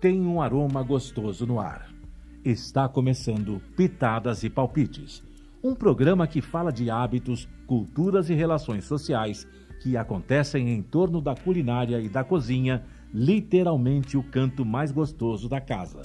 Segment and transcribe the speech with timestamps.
[0.00, 1.88] tem um aroma gostoso no ar.
[2.44, 5.22] Está começando Pitadas e Palpites,
[5.62, 9.46] um programa que fala de hábitos, culturas e relações sociais
[9.82, 15.60] que acontecem em torno da culinária e da cozinha, literalmente o canto mais gostoso da
[15.60, 16.02] casa.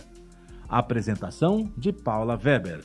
[0.67, 2.83] Apresentação de Paula Weber.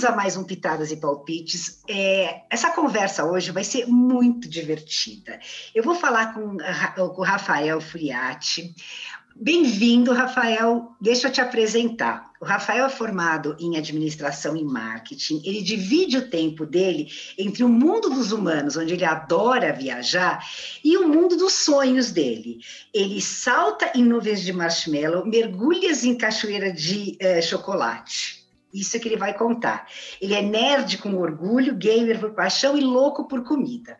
[0.00, 1.82] Bem-vindos a mais um Pitadas e Palpites.
[1.86, 5.38] É, essa conversa hoje vai ser muito divertida.
[5.74, 6.56] Eu vou falar com,
[7.18, 8.74] o Rafael Furiati.
[9.36, 10.92] Bem-vindo, Rafael.
[11.00, 12.30] Deixa eu te apresentar.
[12.40, 15.42] O Rafael é formado em administração e marketing.
[15.44, 20.42] Ele divide o tempo dele entre o mundo dos humanos, onde ele adora viajar,
[20.82, 22.60] e o mundo dos sonhos dele.
[22.94, 28.29] Ele salta em nuvens de marshmallow, mergulha em cachoeira de eh, chocolate.
[28.72, 29.86] Isso é que ele vai contar.
[30.20, 33.98] Ele é nerd com orgulho, gamer por paixão e louco por comida.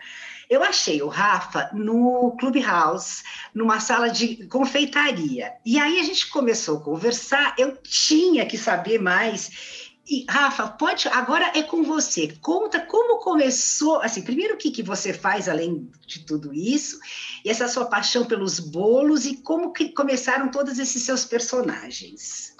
[0.48, 3.22] Eu achei o Rafa no Clubhouse,
[3.54, 5.52] numa sala de confeitaria.
[5.64, 9.88] E aí a gente começou a conversar, eu tinha que saber mais.
[10.08, 12.36] E, Rafa, pode, agora é com você.
[12.40, 16.98] Conta como começou, assim, primeiro o que, que você faz além de tudo isso,
[17.44, 22.56] e essa sua paixão pelos bolos, e como que começaram todos esses seus personagens.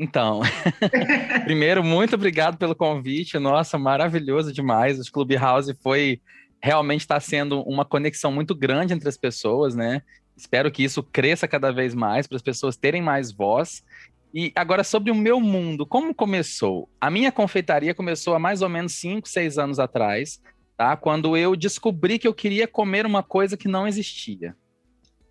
[0.00, 0.40] Então,
[1.44, 3.38] primeiro, muito obrigado pelo convite.
[3.38, 4.98] Nossa, maravilhoso demais.
[4.98, 6.22] O Clubhouse foi
[6.62, 10.00] realmente está sendo uma conexão muito grande entre as pessoas, né?
[10.34, 13.84] Espero que isso cresça cada vez mais para as pessoas terem mais voz.
[14.32, 16.88] E agora sobre o meu mundo, como começou?
[16.98, 20.40] A minha confeitaria começou há mais ou menos 5, 6 anos atrás,
[20.78, 20.96] tá?
[20.96, 24.56] Quando eu descobri que eu queria comer uma coisa que não existia.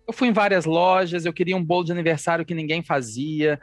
[0.06, 3.60] Eu fui em várias lojas, eu queria um bolo de aniversário que ninguém fazia,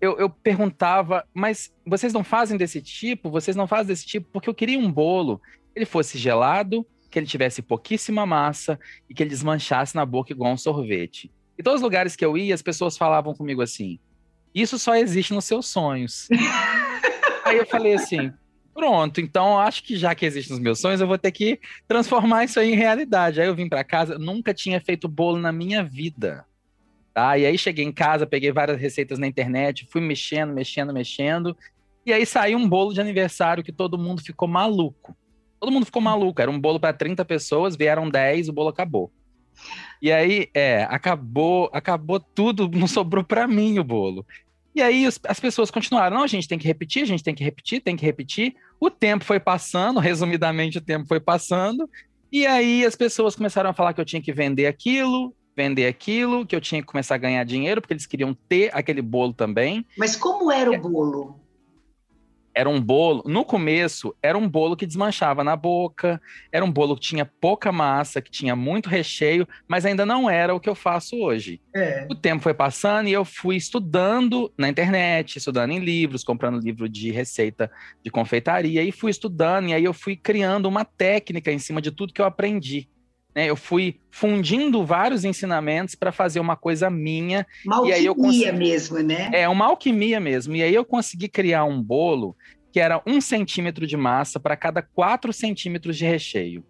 [0.00, 3.30] eu, eu, perguntava, mas vocês não fazem desse tipo?
[3.30, 4.28] Vocês não fazem desse tipo?
[4.32, 5.40] Porque eu queria um bolo,
[5.74, 8.78] ele fosse gelado, que ele tivesse pouquíssima massa
[9.08, 11.30] e que ele desmanchasse na boca igual um sorvete.
[11.56, 13.98] E todos os lugares que eu ia, as pessoas falavam comigo assim:
[14.54, 16.28] Isso só existe nos seus sonhos.
[17.44, 18.32] Aí eu falei assim:
[18.74, 22.44] Pronto, então acho que já que existe nos meus sonhos, eu vou ter que transformar
[22.44, 23.40] isso aí em realidade.
[23.40, 26.44] Aí eu vim para casa, nunca tinha feito bolo na minha vida.
[27.16, 27.38] Tá?
[27.38, 31.56] E aí cheguei em casa, peguei várias receitas na internet, fui mexendo, mexendo, mexendo.
[32.04, 35.16] E aí saiu um bolo de aniversário que todo mundo ficou maluco.
[35.58, 36.42] Todo mundo ficou maluco.
[36.42, 39.10] Era um bolo para 30 pessoas, vieram 10, o bolo acabou.
[40.02, 44.22] E aí, é, acabou, acabou tudo, não sobrou para mim o bolo.
[44.74, 47.34] E aí os, as pessoas continuaram, não, a gente tem que repetir, a gente tem
[47.34, 48.54] que repetir, tem que repetir.
[48.78, 51.88] O tempo foi passando, resumidamente o tempo foi passando,
[52.30, 56.44] e aí as pessoas começaram a falar que eu tinha que vender aquilo, vender aquilo,
[56.44, 59.86] que eu tinha que começar a ganhar dinheiro, porque eles queriam ter aquele bolo também.
[59.96, 61.40] Mas como era o bolo?
[62.54, 66.18] Era um bolo, no começo, era um bolo que desmanchava na boca,
[66.50, 70.54] era um bolo que tinha pouca massa, que tinha muito recheio, mas ainda não era
[70.54, 71.60] o que eu faço hoje.
[71.74, 72.06] É.
[72.10, 76.88] O tempo foi passando e eu fui estudando na internet, estudando em livros, comprando livro
[76.88, 77.70] de receita
[78.02, 81.90] de confeitaria, e fui estudando, e aí eu fui criando uma técnica em cima de
[81.90, 82.88] tudo que eu aprendi.
[83.36, 83.50] Né?
[83.50, 87.46] Eu fui fundindo vários ensinamentos para fazer uma coisa minha.
[87.66, 88.52] Uma alquimia e aí eu consegui...
[88.52, 89.30] mesmo, né?
[89.30, 90.56] É, uma alquimia mesmo.
[90.56, 92.34] E aí eu consegui criar um bolo
[92.72, 96.64] que era um centímetro de massa para cada quatro centímetros de recheio.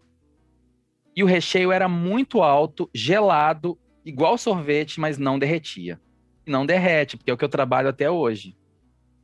[1.14, 6.00] E o recheio era muito alto, gelado, igual sorvete, mas não derretia.
[6.44, 8.56] E não derrete, porque é o que eu trabalho até hoje.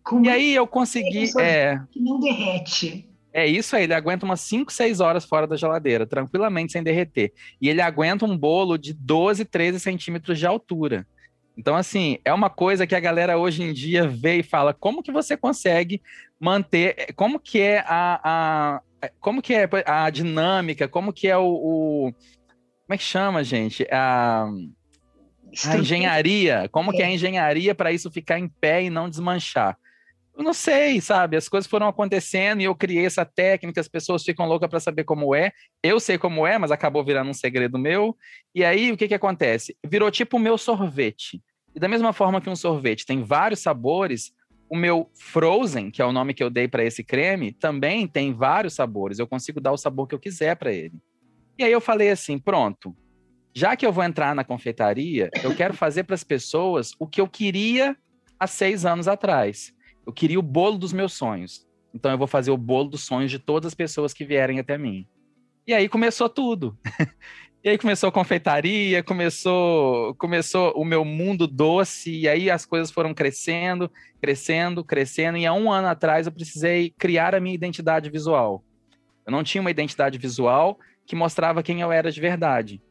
[0.04, 1.28] Como e aí eu consegui.
[1.40, 3.11] É, que não derrete.
[3.32, 7.32] É isso aí, ele aguenta umas 5, 6 horas fora da geladeira, tranquilamente, sem derreter.
[7.60, 11.06] E ele aguenta um bolo de 12, 13 centímetros de altura.
[11.56, 15.02] Então, assim, é uma coisa que a galera hoje em dia vê e fala: como
[15.02, 16.02] que você consegue
[16.38, 18.82] manter, como que é a, a
[19.20, 23.86] como que é a dinâmica, como que é o, o como é que chama, gente?
[23.90, 24.46] A,
[25.66, 29.78] a engenharia, como que é a engenharia para isso ficar em pé e não desmanchar?
[30.36, 31.36] Eu não sei, sabe?
[31.36, 35.04] As coisas foram acontecendo e eu criei essa técnica, as pessoas ficam loucas para saber
[35.04, 35.52] como é.
[35.82, 38.16] Eu sei como é, mas acabou virando um segredo meu.
[38.54, 39.76] E aí, o que que acontece?
[39.84, 41.42] Virou tipo o meu sorvete.
[41.74, 44.32] E da mesma forma que um sorvete tem vários sabores,
[44.70, 48.32] o meu Frozen, que é o nome que eu dei para esse creme, também tem
[48.32, 49.18] vários sabores.
[49.18, 50.94] Eu consigo dar o sabor que eu quiser para ele.
[51.58, 52.96] E aí eu falei assim, pronto.
[53.54, 57.20] Já que eu vou entrar na confeitaria, eu quero fazer para as pessoas o que
[57.20, 57.94] eu queria
[58.40, 59.74] há seis anos atrás
[60.06, 61.66] eu queria o bolo dos meus sonhos.
[61.94, 64.78] Então eu vou fazer o bolo dos sonhos de todas as pessoas que vierem até
[64.78, 65.06] mim.
[65.66, 66.76] E aí começou tudo.
[67.64, 72.90] E aí começou a confeitaria, começou, começou o meu mundo doce, e aí as coisas
[72.90, 73.88] foram crescendo,
[74.20, 75.38] crescendo, crescendo.
[75.38, 78.64] E há um ano atrás eu precisei criar a minha identidade visual.
[79.24, 80.76] Eu não tinha uma identidade visual
[81.06, 82.82] que mostrava quem eu era de verdade.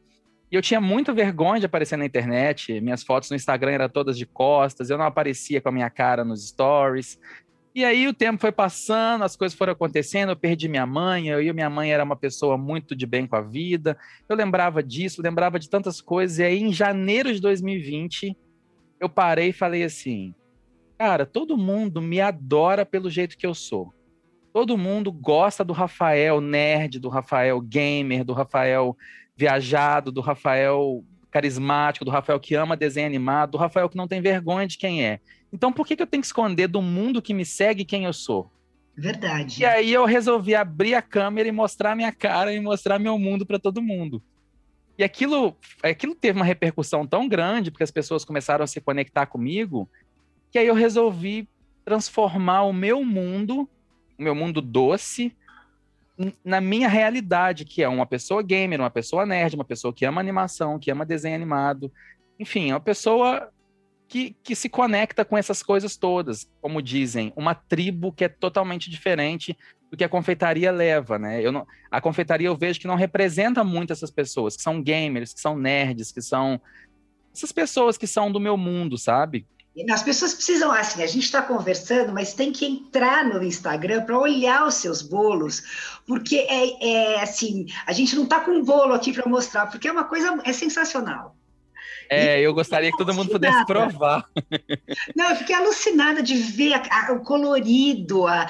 [0.52, 2.78] E eu tinha muita vergonha de aparecer na internet.
[2.82, 6.26] Minhas fotos no Instagram eram todas de costas, eu não aparecia com a minha cara
[6.26, 7.18] nos stories.
[7.74, 11.40] E aí o tempo foi passando, as coisas foram acontecendo, eu perdi minha mãe, eu
[11.40, 13.96] e minha mãe era uma pessoa muito de bem com a vida.
[14.28, 16.38] Eu lembrava disso, lembrava de tantas coisas.
[16.38, 18.36] E aí em janeiro de 2020,
[19.00, 20.34] eu parei e falei assim:
[20.98, 23.90] "Cara, todo mundo me adora pelo jeito que eu sou.
[24.52, 28.94] Todo mundo gosta do Rafael nerd, do Rafael gamer, do Rafael
[29.36, 34.20] viajado, do Rafael carismático, do Rafael que ama desenho animado, do Rafael que não tem
[34.20, 35.18] vergonha de quem é.
[35.50, 38.12] Então, por que, que eu tenho que esconder do mundo que me segue quem eu
[38.12, 38.50] sou?
[38.94, 39.62] Verdade.
[39.62, 43.46] E aí eu resolvi abrir a câmera e mostrar minha cara e mostrar meu mundo
[43.46, 44.22] para todo mundo.
[44.98, 49.24] E aquilo, aquilo teve uma repercussão tão grande, porque as pessoas começaram a se conectar
[49.26, 49.88] comigo,
[50.50, 51.48] que aí eu resolvi
[51.84, 53.68] transformar o meu mundo,
[54.18, 55.34] o meu mundo doce,
[56.44, 60.20] na minha realidade, que é uma pessoa gamer, uma pessoa nerd, uma pessoa que ama
[60.20, 61.90] animação, que ama desenho animado.
[62.38, 63.50] Enfim, é uma pessoa
[64.08, 68.90] que, que se conecta com essas coisas todas, como dizem, uma tribo que é totalmente
[68.90, 69.56] diferente
[69.90, 71.40] do que a confeitaria leva, né?
[71.40, 75.32] Eu não, a confeitaria eu vejo que não representa muito essas pessoas, que são gamers,
[75.32, 76.60] que são nerds, que são
[77.34, 79.46] essas pessoas que são do meu mundo, sabe?
[79.90, 84.18] As pessoas precisam, assim, a gente está conversando, mas tem que entrar no Instagram para
[84.18, 85.62] olhar os seus bolos,
[86.06, 89.88] porque é, é assim, a gente não está com um bolo aqui para mostrar, porque
[89.88, 91.34] é uma coisa, é sensacional.
[92.10, 94.28] É, eu gostaria que todo mundo pudesse provar.
[95.16, 98.46] Não, eu fiquei alucinada de ver a, a, o colorido, a,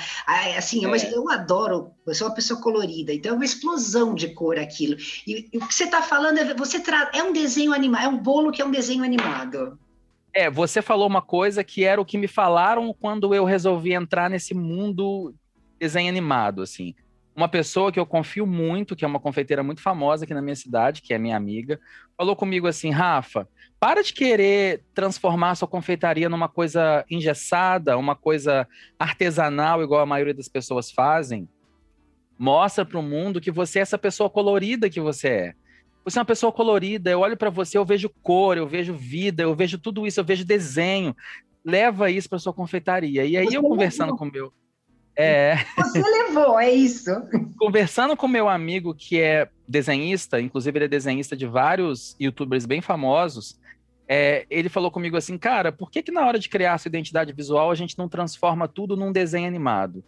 [0.58, 0.88] assim, é.
[0.88, 4.96] mas eu adoro, eu sou uma pessoa colorida, então é uma explosão de cor aquilo.
[5.24, 7.12] E, e o que você está falando é, você tra...
[7.14, 9.78] é um desenho animado, é um bolo que é um desenho animado.
[10.34, 14.30] É, você falou uma coisa que era o que me falaram quando eu resolvi entrar
[14.30, 15.34] nesse mundo
[15.78, 16.94] desenho animado, assim
[17.34, 20.54] uma pessoa que eu confio muito, que é uma confeiteira muito famosa aqui na minha
[20.54, 21.80] cidade, que é minha amiga,
[22.16, 23.48] falou comigo assim: Rafa,
[23.80, 28.68] para de querer transformar sua confeitaria numa coisa engessada, uma coisa
[28.98, 31.48] artesanal, igual a maioria das pessoas fazem.
[32.38, 35.54] Mostra para o mundo que você é essa pessoa colorida que você é.
[36.04, 39.42] Você é uma pessoa colorida, eu olho para você, eu vejo cor, eu vejo vida,
[39.42, 41.14] eu vejo tudo isso, eu vejo desenho.
[41.64, 43.24] Leva isso para sua confeitaria.
[43.24, 44.52] E aí você eu conversando com o meu
[45.16, 45.56] é.
[45.76, 47.10] Você levou, é isso.
[47.58, 52.80] Conversando com meu amigo que é desenhista, inclusive ele é desenhista de vários youtubers bem
[52.80, 53.58] famosos,
[54.08, 57.32] é, ele falou comigo assim, cara, por que, que na hora de criar sua identidade
[57.32, 60.04] visual a gente não transforma tudo num desenho animado?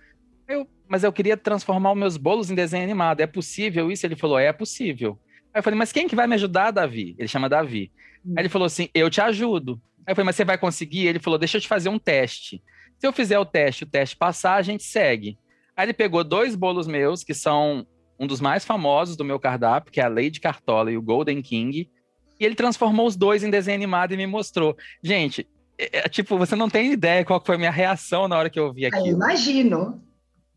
[0.49, 3.21] Eu, mas eu queria transformar os meus bolos em desenho animado.
[3.21, 4.05] É possível isso?
[4.05, 5.19] Ele falou, é possível.
[5.55, 7.15] Aí eu falei, mas quem que vai me ajudar, Davi?
[7.17, 7.93] Ele chama Davi.
[8.27, 8.35] Hum.
[8.37, 9.81] Aí ele falou assim, eu te ajudo.
[10.05, 11.07] Aí eu falei, mas você vai conseguir?
[11.07, 12.61] Ele falou, deixa eu te fazer um teste.
[12.99, 15.39] Se eu fizer o teste, o teste passar, a gente segue.
[15.77, 17.87] Aí ele pegou dois bolos meus, que são
[18.19, 21.41] um dos mais famosos do meu cardápio, que é a Lady Cartola e o Golden
[21.43, 21.91] King,
[22.39, 24.77] e ele transformou os dois em desenho animado e me mostrou.
[25.03, 25.49] Gente,
[25.79, 28.59] é, é, tipo, você não tem ideia qual foi a minha reação na hora que
[28.59, 29.07] eu vi aquilo.
[29.07, 30.03] Eu imagino.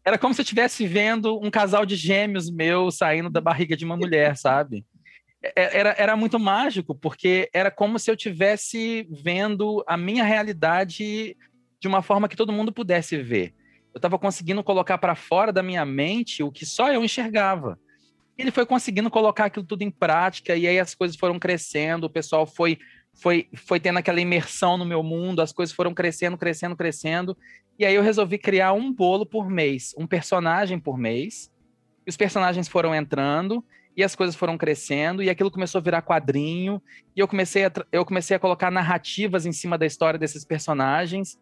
[0.08, 3.84] Era como se eu estivesse vendo um casal de gêmeos meu saindo da barriga de
[3.84, 4.86] uma mulher, sabe?
[5.44, 10.24] É, é, era, era muito mágico, porque era como se eu estivesse vendo a minha
[10.24, 11.36] realidade
[11.78, 13.54] de uma forma que todo mundo pudesse ver.
[13.94, 17.78] Eu estava conseguindo colocar para fora da minha mente o que só eu enxergava.
[18.38, 22.10] Ele foi conseguindo colocar aquilo tudo em prática e aí as coisas foram crescendo, o
[22.10, 22.78] pessoal foi
[23.14, 27.38] foi foi tendo aquela imersão no meu mundo, as coisas foram crescendo, crescendo, crescendo.
[27.78, 31.52] E aí eu resolvi criar um bolo por mês, um personagem por mês.
[32.06, 33.64] E os personagens foram entrando
[33.96, 36.82] e as coisas foram crescendo e aquilo começou a virar quadrinho
[37.16, 41.40] e eu comecei a, eu comecei a colocar narrativas em cima da história desses personagens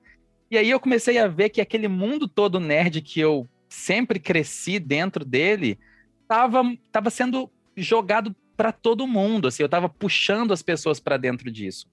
[0.50, 4.80] e aí eu comecei a ver que aquele mundo todo nerd que eu sempre cresci
[4.80, 5.78] dentro dele
[6.24, 11.52] estava tava sendo jogado para todo mundo, assim, eu estava puxando as pessoas para dentro
[11.52, 11.88] disso.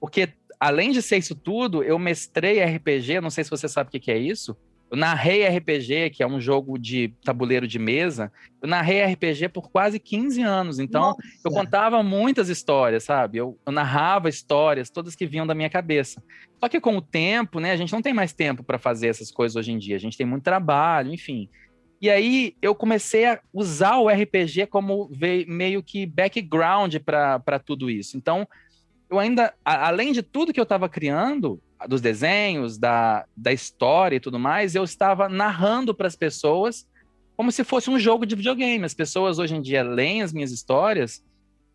[0.00, 4.00] Porque além de ser isso tudo, eu mestrei RPG, não sei se você sabe o
[4.00, 4.54] que é isso,
[4.90, 8.32] eu narrei RPG, que é um jogo de tabuleiro de mesa.
[8.60, 10.80] Eu narrei RPG por quase 15 anos.
[10.80, 11.22] Então, Nossa.
[11.44, 13.38] eu contava muitas histórias, sabe?
[13.38, 16.20] Eu, eu, narrava histórias, todas que vinham da minha cabeça.
[16.58, 17.70] Só que com o tempo, né?
[17.70, 19.94] A gente não tem mais tempo para fazer essas coisas hoje em dia.
[19.94, 21.48] A gente tem muito trabalho, enfim.
[22.02, 25.08] E aí eu comecei a usar o RPG como
[25.46, 28.16] meio que background para tudo isso.
[28.16, 28.44] Então,
[29.10, 34.20] eu ainda, além de tudo que eu estava criando, dos desenhos, da, da história e
[34.20, 36.86] tudo mais, eu estava narrando para as pessoas
[37.36, 38.84] como se fosse um jogo de videogame.
[38.84, 41.22] As pessoas hoje em dia leem as minhas histórias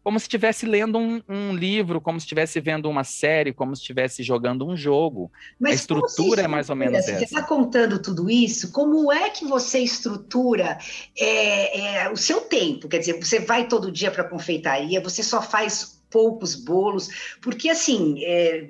[0.05, 3.81] como se estivesse lendo um, um, livro, como se estivesse vendo uma série, como se
[3.81, 5.31] estivesse jogando um jogo.
[5.59, 7.19] Mas a estrutura é mais ou menos você essa.
[7.21, 10.77] Você está contando tudo isso, como é que você estrutura
[11.17, 12.87] é, é, o seu tempo?
[12.87, 17.69] Quer dizer, você vai todo dia para a confeitaria, você só faz poucos bolos, porque
[17.69, 18.69] assim, é,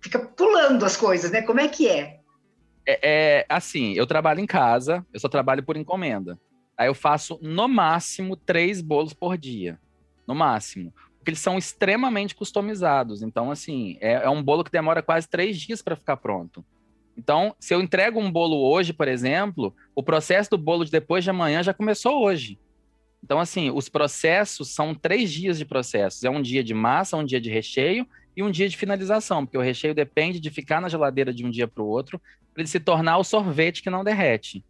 [0.00, 1.42] fica pulando as coisas, né?
[1.42, 2.18] Como é que é?
[2.84, 2.98] é?
[3.02, 6.36] É assim, eu trabalho em casa, eu só trabalho por encomenda.
[6.76, 9.78] Aí eu faço no máximo três bolos por dia
[10.26, 10.92] no máximo.
[11.18, 13.22] Porque eles são extremamente customizados.
[13.22, 16.64] Então, assim, é, é um bolo que demora quase três dias para ficar pronto.
[17.16, 21.22] Então, se eu entrego um bolo hoje, por exemplo, o processo do bolo de depois
[21.22, 22.58] de amanhã já começou hoje.
[23.22, 26.24] Então, assim, os processos são três dias de processos.
[26.24, 29.58] É um dia de massa, um dia de recheio e um dia de finalização, porque
[29.58, 32.20] o recheio depende de ficar na geladeira de um dia para o outro,
[32.52, 34.64] para ele se tornar o sorvete que não derrete.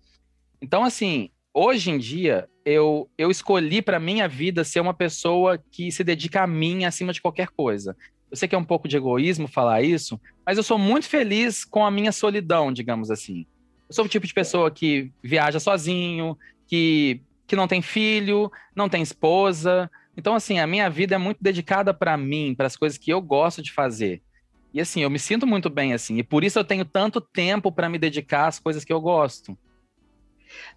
[0.61, 5.91] Então, assim, hoje em dia, eu, eu escolhi para minha vida ser uma pessoa que
[5.91, 7.97] se dedica a mim acima de qualquer coisa.
[8.31, 11.65] Eu sei que é um pouco de egoísmo falar isso, mas eu sou muito feliz
[11.65, 13.47] com a minha solidão, digamos assim.
[13.89, 17.21] Eu sou o tipo de pessoa que viaja sozinho, que,
[17.53, 19.91] que não tem filho, não tem esposa.
[20.17, 23.21] Então, assim, a minha vida é muito dedicada para mim, para as coisas que eu
[23.21, 24.23] gosto de fazer.
[24.73, 27.71] E assim, eu me sinto muito bem assim, e por isso eu tenho tanto tempo
[27.71, 29.57] para me dedicar às coisas que eu gosto.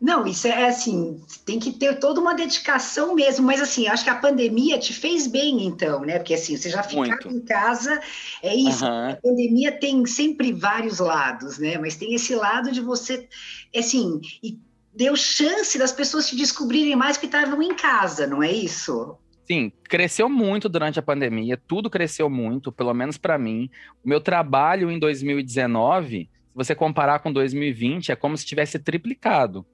[0.02, 4.10] Não, isso é assim, tem que ter toda uma dedicação mesmo, mas assim, acho que
[4.10, 6.18] a pandemia te fez bem, então, né?
[6.18, 8.02] Porque assim, você já ficava em casa,
[8.44, 8.84] é isso.
[8.84, 9.12] Uhum.
[9.12, 11.78] A pandemia tem sempre vários lados, né?
[11.78, 13.30] Mas tem esse lado de você,
[13.74, 14.60] assim, e
[14.96, 19.18] deu chance das pessoas te descobrirem mais que estavam em casa, não é isso?
[19.46, 23.70] Sim, cresceu muito durante a pandemia, tudo cresceu muito, pelo menos para mim.
[24.04, 29.66] O meu trabalho em 2019 você comparar com 2020, é como se tivesse triplicado.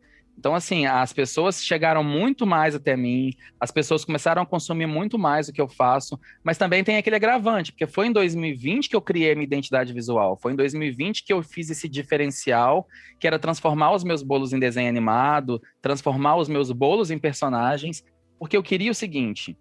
[0.41, 5.19] Então, assim, as pessoas chegaram muito mais até mim, as pessoas começaram a consumir muito
[5.19, 8.95] mais o que eu faço, mas também tem aquele agravante, porque foi em 2020 que
[8.95, 12.87] eu criei minha identidade visual, foi em 2020 que eu fiz esse diferencial,
[13.19, 18.03] que era transformar os meus bolos em desenho animado, transformar os meus bolos em personagens,
[18.39, 19.55] porque eu queria o seguinte: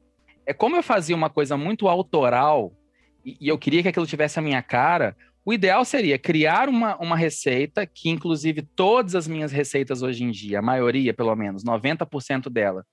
[0.47, 2.73] é como eu fazia uma coisa muito autoral,
[3.23, 5.15] e, e eu queria que aquilo tivesse a minha cara,
[5.51, 10.31] o ideal seria criar uma, uma receita, que inclusive todas as minhas receitas hoje em
[10.31, 12.87] dia, a maioria pelo menos, 90% dela,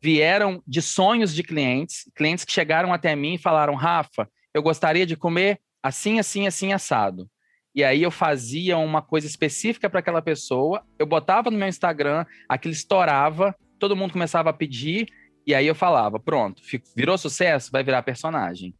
[0.00, 5.06] vieram de sonhos de clientes, clientes que chegaram até mim e falaram: Rafa, eu gostaria
[5.06, 7.30] de comer assim, assim, assim, assado.
[7.72, 12.26] E aí eu fazia uma coisa específica para aquela pessoa, eu botava no meu Instagram,
[12.48, 15.06] aquilo estourava, todo mundo começava a pedir,
[15.46, 16.60] e aí eu falava: pronto,
[16.96, 18.74] virou sucesso, vai virar personagem.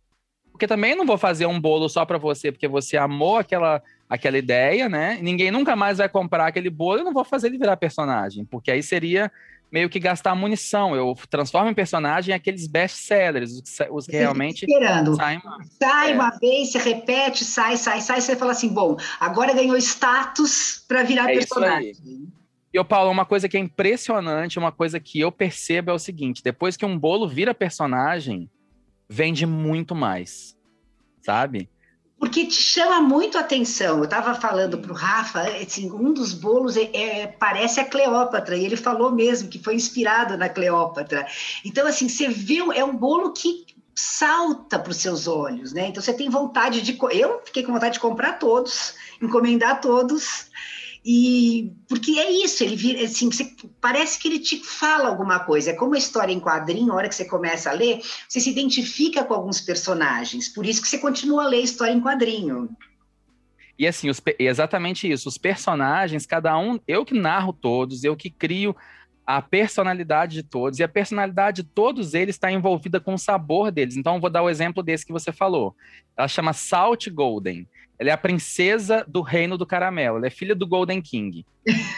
[0.53, 4.39] Porque também não vou fazer um bolo só para você, porque você amou aquela, aquela
[4.39, 5.19] ideia, né?
[5.21, 8.71] Ninguém nunca mais vai comprar aquele bolo, eu não vou fazer ele virar personagem, porque
[8.71, 9.31] aí seria
[9.73, 10.95] meio que gastar munição.
[10.95, 15.17] Eu transformo em personagem aqueles best-sellers, os, os que realmente esperando.
[15.17, 15.41] saem
[15.83, 16.15] Sai é.
[16.15, 21.03] uma vez, você repete, sai, sai, sai, você fala assim, bom, agora ganhou status para
[21.03, 21.95] virar é personagem.
[22.73, 25.99] E, o Paulo, uma coisa que é impressionante, uma coisa que eu percebo é o
[25.99, 28.51] seguinte, depois que um bolo vira personagem,
[29.13, 30.57] vende muito mais,
[31.21, 31.69] sabe?
[32.19, 33.99] Porque te chama muito a atenção.
[33.99, 38.57] Eu estava falando para o Rafa, assim, um dos bolos é, é, parece a Cleópatra,
[38.57, 41.27] e ele falou mesmo que foi inspirado na Cleópatra.
[41.63, 45.89] Então, assim, você viu, é um bolo que salta para os seus olhos, né?
[45.89, 46.97] Então você tem vontade de.
[47.11, 50.51] Eu fiquei com vontade de comprar todos, encomendar todos
[51.05, 55.71] e porque é isso, ele vira assim, você, parece que ele te fala alguma coisa.
[55.71, 58.51] É como a história em quadrinho, a hora que você começa a ler, você se
[58.51, 60.49] identifica com alguns personagens.
[60.49, 62.69] Por isso que você continua a ler história em quadrinho.
[63.77, 65.29] E assim, os, exatamente isso.
[65.29, 68.77] Os personagens, cada um, eu que narro todos, eu que crio
[69.27, 73.71] a personalidade de todos, e a personalidade de todos eles está envolvida com o sabor
[73.71, 73.97] deles.
[73.97, 75.75] Então, vou dar o exemplo desse que você falou.
[76.17, 77.67] Ela chama Salt Golden.
[78.03, 80.17] Ela é a princesa do reino do caramelo.
[80.17, 81.47] Ela é filha do Golden King.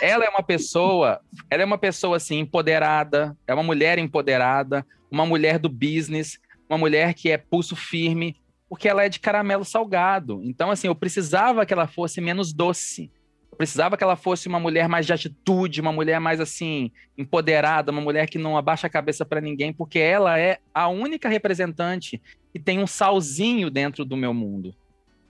[0.03, 1.19] Ela é uma pessoa,
[1.49, 6.77] ela é uma pessoa assim empoderada, é uma mulher empoderada, uma mulher do business, uma
[6.77, 8.37] mulher que é pulso firme,
[8.69, 10.43] porque ela é de caramelo salgado.
[10.45, 13.11] Então assim, eu precisava que ela fosse menos doce.
[13.51, 17.91] Eu precisava que ela fosse uma mulher mais de atitude, uma mulher mais assim empoderada,
[17.91, 22.21] uma mulher que não abaixa a cabeça para ninguém, porque ela é a única representante
[22.53, 24.75] que tem um salzinho dentro do meu mundo.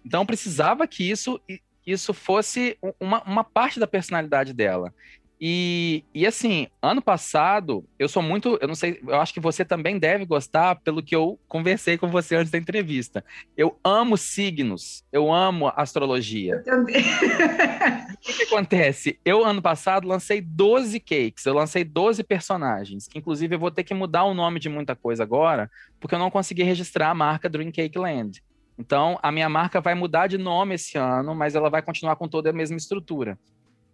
[0.05, 1.41] Então precisava que isso,
[1.87, 4.93] isso fosse uma, uma parte da personalidade dela.
[5.41, 9.65] E, e assim, ano passado, eu sou muito, eu não sei, eu acho que você
[9.65, 13.25] também deve gostar pelo que eu conversei com você antes da entrevista.
[13.57, 16.55] Eu amo signos, eu amo astrologia.
[16.55, 16.97] Eu também.
[18.15, 19.19] o que, que, acontece?
[19.25, 23.83] Eu, ano passado, lancei 12 cakes, eu lancei 12 personagens, que inclusive eu vou ter
[23.83, 25.71] que mudar o nome de muita coisa agora,
[26.01, 28.43] porque eu não consegui registrar a marca Dream Cake Land.
[28.79, 32.29] Então, a minha marca vai mudar de nome esse ano, mas ela vai continuar com
[32.29, 33.39] toda a mesma estrutura.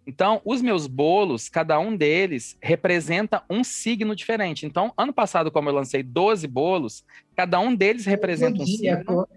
[0.05, 4.65] Então, os meus bolos, cada um deles representa um signo diferente.
[4.65, 9.27] Então, ano passado, como eu lancei 12 bolos, cada um deles representa um signo.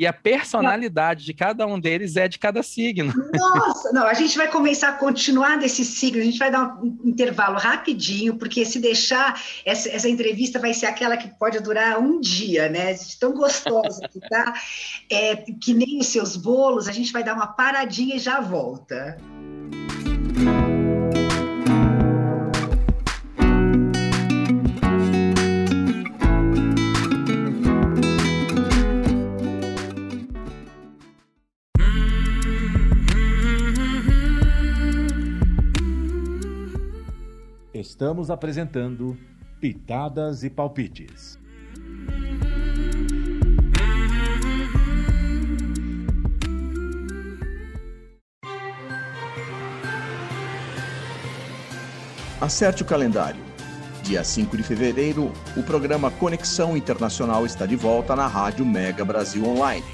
[0.00, 3.12] E a personalidade de cada um deles é de cada signo.
[3.36, 6.98] Nossa, não, a gente vai começar a continuar desse signo, a gente vai dar um
[7.04, 12.18] intervalo rapidinho, porque se deixar, essa, essa entrevista vai ser aquela que pode durar um
[12.18, 12.94] dia, né?
[13.20, 14.54] Tão gostosa que tá,
[15.10, 19.18] é, que nem os seus bolos, a gente vai dar uma paradinha e já volta.
[38.00, 39.14] Estamos apresentando
[39.60, 41.38] Pitadas e Palpites.
[52.40, 53.42] Acerte o calendário.
[54.02, 59.46] Dia 5 de fevereiro, o programa Conexão Internacional está de volta na Rádio Mega Brasil
[59.46, 59.84] Online.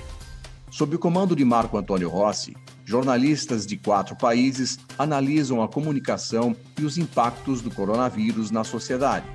[0.70, 6.84] Sob o comando de Marco Antônio Rossi, jornalistas de quatro países analisam a comunicação e
[6.84, 9.26] os impactos do coronavírus na sociedade.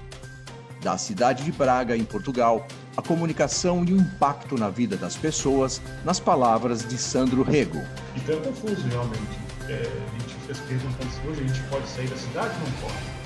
[0.81, 2.65] Da cidade de Braga, em Portugal,
[2.95, 7.83] a comunicação e o impacto na vida das pessoas, nas palavras de Sandro Rego.
[8.15, 9.39] Então é confuso, realmente.
[9.67, 13.21] É, a gente fez perguntando hoje a gente pode sair da cidade ou não pode.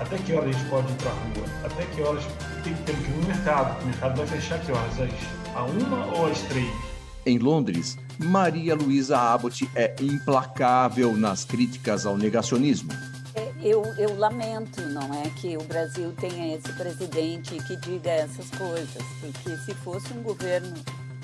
[0.00, 1.46] Até que hora a gente pode ir para a rua?
[1.64, 2.24] Até que horas
[2.62, 3.82] tem, tem que ir no mercado?
[3.82, 5.00] O mercado vai fechar que horas?
[5.00, 6.93] Às, a uma ou às três?
[7.26, 12.92] Em Londres, Maria Luísa Abbott é implacável nas críticas ao negacionismo.
[13.34, 18.50] É, eu, eu, lamento, não é, que o Brasil tenha esse presidente que diga essas
[18.50, 20.74] coisas, porque se fosse um governo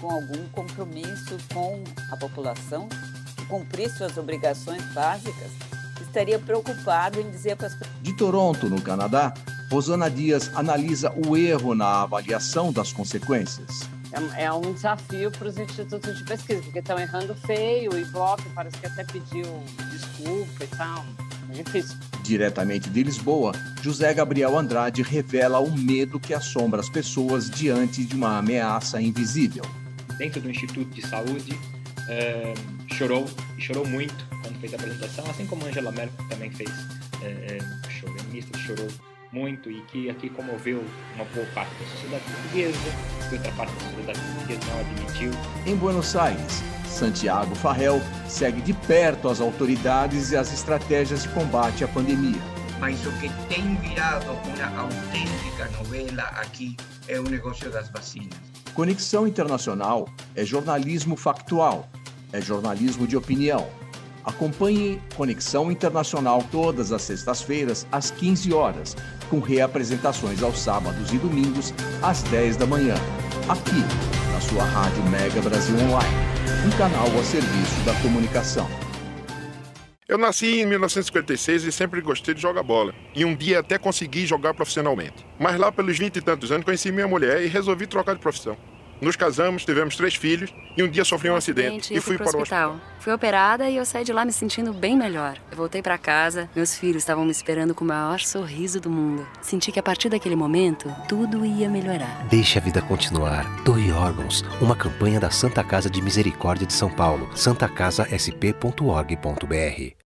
[0.01, 2.89] com algum compromisso com a população,
[3.37, 5.51] que cumprisse suas obrigações básicas,
[6.01, 8.03] estaria preocupado em dizer para as pessoas.
[8.03, 9.35] De Toronto, no Canadá,
[9.71, 13.89] Rosana Dias analisa o erro na avaliação das consequências.
[14.13, 18.45] É, é um desafio para os institutos de pesquisa, porque estão errando feio, e Ibope
[18.55, 19.45] parece que até pediu
[19.91, 21.05] desculpa e tal.
[21.51, 21.97] É difícil.
[22.23, 28.15] Diretamente de Lisboa, José Gabriel Andrade revela o medo que assombra as pessoas diante de
[28.15, 29.65] uma ameaça invisível.
[30.17, 31.59] Dentro do Instituto de Saúde,
[32.09, 32.55] é,
[32.93, 36.71] chorou, e chorou muito quando fez a apresentação, assim como Angela Merkel também fez,
[37.23, 38.89] é, é, chorou, a ministra chorou
[39.33, 42.79] muito e que aqui comoveu uma boa parte da sociedade portuguesa,
[43.35, 43.73] outra parte
[44.07, 45.31] da portuguesa não admitiu.
[45.67, 51.85] Em Buenos Aires, Santiago Farrell segue de perto as autoridades e as estratégias de combate
[51.85, 52.41] à pandemia.
[52.79, 56.77] Mas o que tem virado uma autêntica novela aqui
[57.09, 58.39] é o negócio das vacinas.
[58.75, 61.89] Conexão Internacional é jornalismo factual,
[62.33, 63.69] é jornalismo de opinião.
[64.25, 68.97] Acompanhe Conexão Internacional todas as sextas-feiras, às 15 horas,
[69.29, 72.95] com reapresentações aos sábados e domingos, às 10 da manhã,
[73.49, 73.81] aqui
[74.33, 76.15] na sua Rádio Mega Brasil Online,
[76.67, 78.69] um canal a serviço da comunicação.
[80.11, 82.93] Eu nasci em 1956 e sempre gostei de jogar bola.
[83.15, 85.25] E um dia até consegui jogar profissionalmente.
[85.39, 88.57] Mas lá pelos 20 e tantos anos conheci minha mulher e resolvi trocar de profissão.
[89.01, 92.29] Nos casamos, tivemos três filhos e um dia sofri um acidente e fui, para o
[92.29, 92.71] hospital.
[92.73, 92.91] hospital.
[92.99, 95.37] Fui operada e eu saí de lá me sentindo bem melhor.
[95.51, 99.27] Eu voltei para casa, meus filhos estavam me esperando com o maior sorriso do mundo.
[99.41, 102.27] Senti que a partir daquele momento, tudo ia melhorar.
[102.29, 103.45] Deixe a vida continuar.
[103.65, 104.45] Doe órgãos.
[104.61, 107.29] Uma campanha da Santa Casa de Misericórdia de São Paulo.
[107.35, 110.00] santacasasp.org.br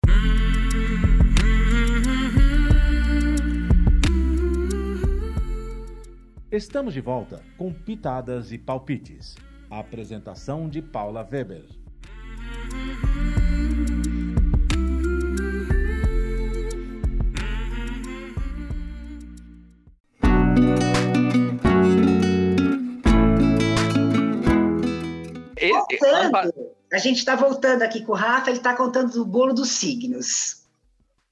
[6.53, 9.33] Estamos de volta com Pitadas e Palpites.
[9.71, 11.65] A apresentação de Paula Weber.
[25.59, 26.53] Voltando,
[26.93, 30.62] a gente está voltando aqui com o Rafa, ele está contando do bolo dos signos.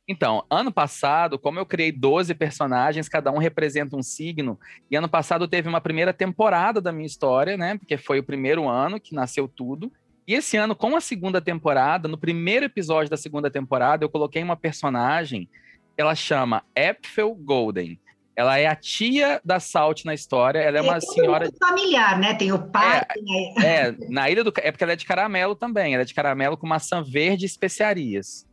[0.07, 4.59] Então, ano passado, como eu criei 12 personagens, cada um representa um signo,
[4.89, 7.77] e ano passado teve uma primeira temporada da minha história, né?
[7.77, 9.91] Porque foi o primeiro ano que nasceu tudo.
[10.27, 14.43] E esse ano, com a segunda temporada, no primeiro episódio da segunda temporada, eu coloquei
[14.43, 15.49] uma personagem
[15.97, 17.99] ela chama Epfel Golden.
[18.35, 20.59] Ela é a tia da Salt na história.
[20.59, 21.49] Ela é uma é senhora.
[21.59, 22.33] familiar, né?
[22.33, 23.05] Tem o pai.
[23.61, 24.53] É, é, na ilha do.
[24.57, 25.93] É porque ela é de caramelo também.
[25.93, 28.47] Ela é de caramelo com maçã verde e especiarias.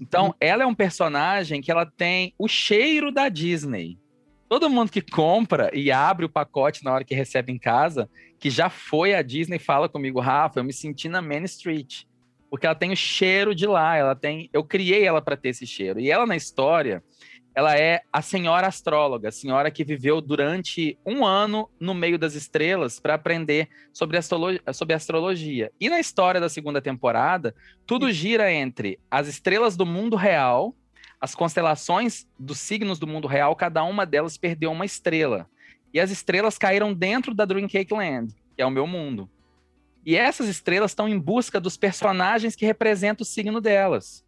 [0.00, 3.98] Então, ela é um personagem que ela tem o cheiro da Disney.
[4.48, 8.50] Todo mundo que compra e abre o pacote na hora que recebe em casa, que
[8.50, 12.04] já foi a Disney, fala comigo, Rafa, eu me senti na Main Street.
[12.50, 14.50] Porque ela tem o cheiro de lá, ela tem.
[14.52, 16.00] Eu criei ela para ter esse cheiro.
[16.00, 17.00] E ela na história,
[17.54, 22.34] ela é a senhora astróloga, a senhora que viveu durante um ano no meio das
[22.34, 25.72] estrelas para aprender sobre, astrologia, sobre astrologia.
[25.80, 27.54] E na história da segunda temporada,
[27.86, 30.74] tudo gira entre as estrelas do mundo real,
[31.20, 35.48] as constelações dos signos do mundo real, cada uma delas perdeu uma estrela.
[35.92, 39.28] E as estrelas caíram dentro da Dream Cake Land, que é o meu mundo.
[40.06, 44.24] E essas estrelas estão em busca dos personagens que representam o signo delas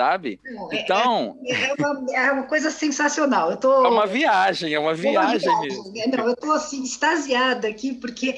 [0.00, 0.40] sabe?
[0.42, 1.38] Não, é, então.
[1.44, 3.50] É, é, uma, é, uma, coisa sensacional.
[3.50, 5.48] Eu tô, é uma viagem, é uma viagem.
[5.48, 6.16] Uma viagem né?
[6.16, 8.34] Não, eu estou assim, extasiada aqui, porque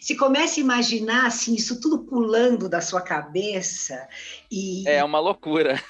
[0.00, 4.06] se começa a imaginar assim, isso tudo pulando da sua cabeça.
[4.50, 5.82] E, é uma loucura.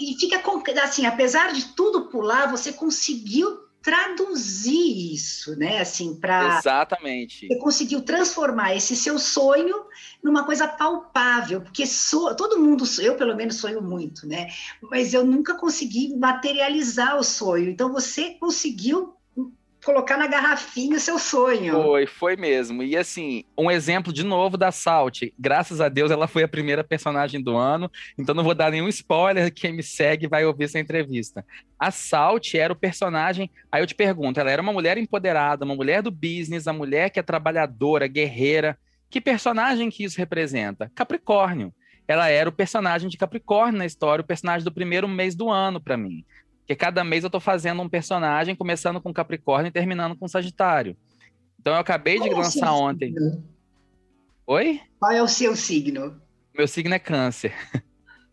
[0.00, 0.40] E fica
[0.82, 5.80] assim, apesar de tudo pular, você conseguiu traduzir isso, né?
[5.80, 7.46] Assim, para exatamente.
[7.46, 9.84] Você conseguiu transformar esse seu sonho
[10.22, 14.48] numa coisa palpável, porque so, todo mundo, eu pelo menos sonho muito, né?
[14.90, 17.68] Mas eu nunca consegui materializar o sonho.
[17.68, 19.13] Então você conseguiu
[19.84, 21.74] colocar na garrafinha o seu sonho.
[21.82, 22.82] Foi, foi mesmo.
[22.82, 25.22] E assim, um exemplo de novo da Salt.
[25.38, 28.88] Graças a Deus ela foi a primeira personagem do ano, então não vou dar nenhum
[28.88, 31.44] spoiler, quem me segue vai ouvir essa entrevista.
[31.78, 35.76] A Salt era o personagem, aí eu te pergunto, ela era uma mulher empoderada, uma
[35.76, 38.78] mulher do business, a mulher que é trabalhadora, guerreira.
[39.10, 40.90] Que personagem que isso representa?
[40.94, 41.72] Capricórnio
[42.06, 45.80] ela era o personagem de Capricórnio na história, o personagem do primeiro mês do ano
[45.80, 46.24] para mim.
[46.64, 50.96] Porque cada mês eu estou fazendo um personagem, começando com Capricórnio e terminando com Sagitário.
[51.60, 53.12] Então eu acabei Qual de é lançar ontem.
[53.12, 53.44] Signo?
[54.46, 54.80] Oi?
[54.98, 56.20] Qual é o seu signo?
[56.56, 57.54] Meu signo é câncer.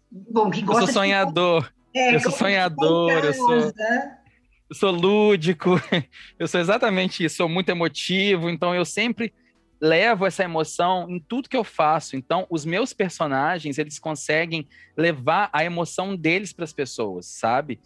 [0.10, 1.64] Bom, que gosta eu sou sonhador.
[1.94, 2.00] De...
[2.00, 5.72] É, eu sou sonhador, eu sou, eu sou lúdico,
[6.40, 9.34] eu sou exatamente isso, sou muito emotivo, então eu sempre
[9.82, 12.16] levo essa emoção em tudo que eu faço.
[12.16, 17.80] Então, os meus personagens, eles conseguem levar a emoção deles para as pessoas, sabe?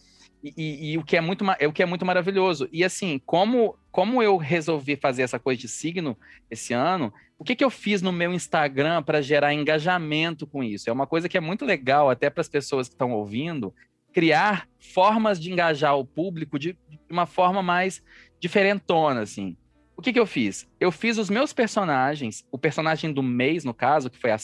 [0.56, 2.70] E, e, o, que é muito, é o que é muito maravilhoso.
[2.72, 6.16] E assim, como, como eu resolvi fazer essa coisa de signo
[6.52, 10.90] esse ano, o que, que eu fiz no meu Instagram para gerar engajamento com isso?
[10.90, 13.74] É uma coisa que é muito legal, até para as pessoas que estão ouvindo,
[14.14, 18.04] criar formas de engajar o público de, de uma forma mais
[18.40, 19.58] diferentona, assim.
[19.98, 20.68] O que, que eu fiz?
[20.80, 24.38] Eu fiz os meus personagens, o personagem do mês, no caso, que foi a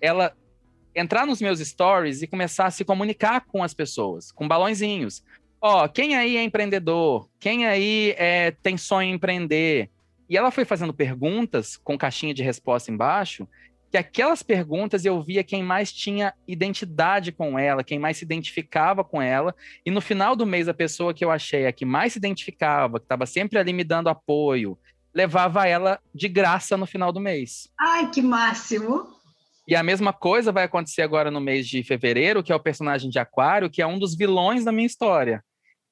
[0.00, 0.36] ela
[0.94, 5.22] entrar nos meus stories e começar a se comunicar com as pessoas, com balãozinhos.
[5.60, 7.28] Ó, oh, quem aí é empreendedor?
[7.38, 9.90] Quem aí é, tem sonho em empreender?
[10.28, 13.46] E ela foi fazendo perguntas com caixinha de resposta embaixo,
[13.90, 19.04] que aquelas perguntas eu via quem mais tinha identidade com ela, quem mais se identificava
[19.04, 22.14] com ela, e no final do mês a pessoa que eu achei a que mais
[22.14, 24.78] se identificava, que estava sempre ali me dando apoio,
[25.14, 27.68] levava ela de graça no final do mês.
[27.78, 29.21] Ai, que máximo!
[29.66, 33.08] E a mesma coisa vai acontecer agora no mês de fevereiro, que é o personagem
[33.08, 35.42] de Aquário, que é um dos vilões da minha história,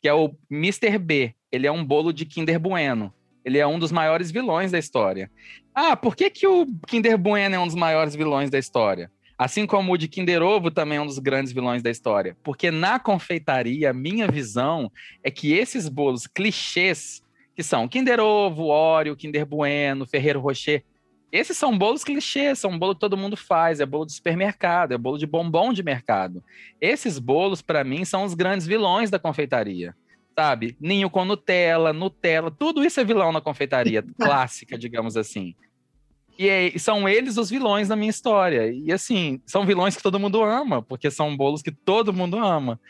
[0.03, 0.99] que é o Mr.
[0.99, 1.35] B.
[1.53, 3.13] Ele é um bolo de Kinder Bueno.
[3.45, 5.31] Ele é um dos maiores vilões da história.
[5.75, 9.11] Ah, por que, que o Kinder Bueno é um dos maiores vilões da história?
[9.39, 12.37] Assim como o de Kinder Ovo também é um dos grandes vilões da história.
[12.43, 17.23] Porque na confeitaria, minha visão é que esses bolos clichês,
[17.57, 20.85] que são Kinder Ovo, Oreo, Kinder Bueno, Ferreiro Rocher,
[21.33, 24.99] esses são bolos clichês, são bolo que todo mundo faz, é bolo de supermercado, é
[24.99, 26.43] bolo de bombom de mercado.
[26.81, 29.95] Esses bolos, para mim, são os grandes vilões da confeitaria.
[30.37, 30.77] Sabe?
[30.81, 35.55] Ninho com Nutella, Nutella, tudo isso é vilão na confeitaria clássica, digamos assim.
[36.39, 38.73] E, é, são eles os vilões da minha história.
[38.73, 42.81] E assim, são vilões que todo mundo ama, porque são bolos que todo mundo ama.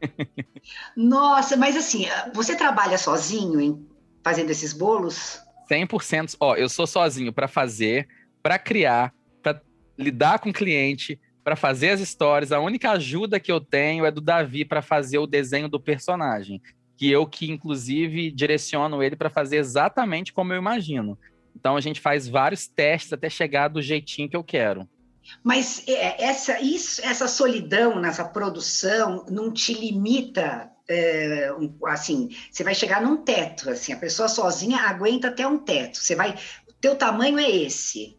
[0.96, 3.86] Nossa, mas assim, você trabalha sozinho em
[4.22, 5.40] fazendo esses bolos?
[5.68, 6.36] 100%.
[6.40, 8.08] Ó, eu sou sozinho para fazer,
[8.42, 9.60] para criar, para
[9.98, 12.52] lidar com o cliente, para fazer as histórias.
[12.52, 16.60] A única ajuda que eu tenho é do Davi para fazer o desenho do personagem,
[16.96, 21.18] que eu que inclusive direciono ele para fazer exatamente como eu imagino.
[21.54, 24.88] Então a gente faz vários testes até chegar do jeitinho que eu quero.
[25.42, 31.50] Mas é, essa, isso, essa solidão nessa produção não te limita é,
[31.86, 35.98] assim, você vai chegar num teto, assim, a pessoa sozinha aguenta até um teto.
[35.98, 36.30] Você vai,
[36.66, 38.16] o teu tamanho é esse.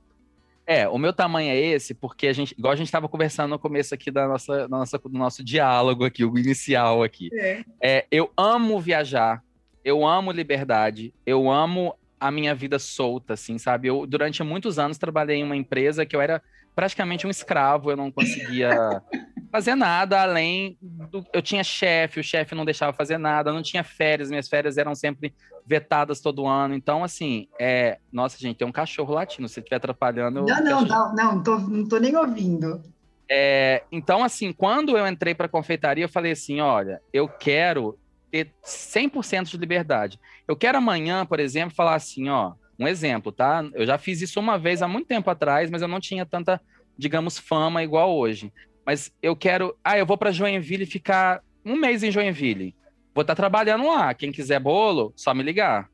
[0.67, 3.57] É, o meu tamanho é esse, porque a gente, igual a gente estava conversando no
[3.57, 7.31] começo aqui da nossa, da nossa, do nosso diálogo aqui, o inicial aqui.
[7.33, 7.63] É.
[7.81, 9.43] É, eu amo viajar,
[9.83, 13.87] eu amo liberdade, eu amo a minha vida solta, assim, sabe?
[13.87, 16.39] Eu, durante muitos anos, trabalhei em uma empresa que eu era
[16.75, 19.01] praticamente um escravo, eu não conseguia
[19.51, 21.25] fazer nada além do.
[21.33, 24.95] Eu tinha chefe, o chefe não deixava fazer nada, não tinha férias, minhas férias eram
[24.95, 25.33] sempre
[25.65, 26.73] vetadas todo ano.
[26.73, 27.99] Então, assim, é.
[28.11, 29.47] Nossa, gente, tem um cachorro latindo.
[29.47, 30.45] Se estiver atrapalhando.
[30.45, 32.81] Não, não, não, não, não, tô, não tô nem ouvindo.
[33.29, 37.97] É, então, assim, quando eu entrei para a confeitaria, eu falei assim: olha, eu quero
[38.31, 40.19] ter 100% de liberdade.
[40.47, 43.63] Eu quero amanhã, por exemplo, falar assim: ó, um exemplo, tá?
[43.73, 46.59] Eu já fiz isso uma vez há muito tempo atrás, mas eu não tinha tanta,
[46.97, 48.51] digamos, fama igual hoje.
[48.89, 49.77] Mas eu quero.
[49.83, 52.73] Ah, eu vou para Joinville ficar um mês em Joinville.
[53.13, 54.15] Vou estar tá trabalhando lá.
[54.15, 55.87] Quem quiser bolo, só me ligar.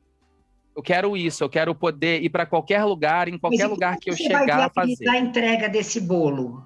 [0.74, 4.16] Eu quero isso, eu quero poder ir para qualquer lugar, em qualquer lugar que eu
[4.16, 5.06] chegar a fazer.
[5.10, 6.64] a entrega desse bolo?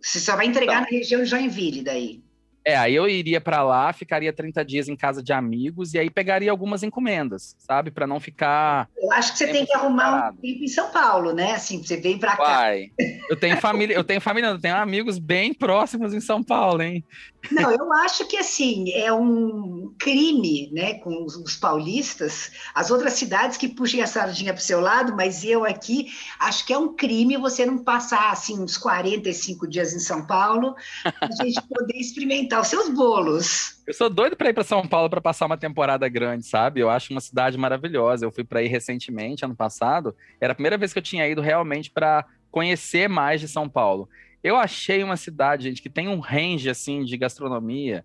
[0.00, 2.22] Você só vai entregar então, na região de Joinville daí?
[2.66, 6.08] É, aí eu iria para lá, ficaria 30 dias em casa de amigos e aí
[6.08, 7.90] pegaria algumas encomendas, sabe?
[7.90, 8.88] Para não ficar.
[8.96, 10.38] Eu acho que você tem que arrumar separado.
[10.38, 11.52] um tempo em São Paulo, né?
[11.52, 12.42] Assim, você vem para cá.
[12.42, 12.90] Vai.
[13.28, 17.04] Eu tenho família, eu tenho família, eu tenho amigos bem próximos em São Paulo, hein?
[17.50, 23.14] Não, eu acho que assim, é um crime, né, com os, os paulistas, as outras
[23.14, 26.78] cidades que puxem a sardinha para o seu lado, mas eu aqui acho que é
[26.78, 31.96] um crime você não passar assim uns 45 dias em São Paulo, a gente poder
[31.96, 33.82] experimentar experimentar os seus bolos.
[33.86, 36.80] Eu sou doido para ir para São Paulo para passar uma temporada grande, sabe?
[36.80, 38.24] Eu acho uma cidade maravilhosa.
[38.24, 40.14] Eu fui para ir recentemente, ano passado.
[40.40, 44.08] Era a primeira vez que eu tinha ido realmente para conhecer mais de São Paulo.
[44.44, 48.04] Eu achei uma cidade, gente, que tem um range assim de gastronomia